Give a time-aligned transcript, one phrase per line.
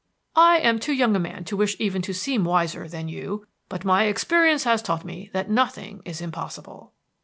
[0.35, 3.85] "I am too young a man to wish even to seem wiser than you, but
[3.85, 6.91] my experience has taught me that nothing is impossible."